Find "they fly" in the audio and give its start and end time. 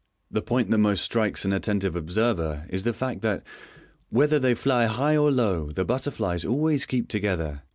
4.39-4.87